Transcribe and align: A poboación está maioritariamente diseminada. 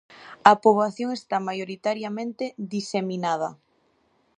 A 0.51 0.53
poboación 0.63 1.09
está 1.19 1.37
maioritariamente 1.47 2.45
diseminada. 2.73 3.49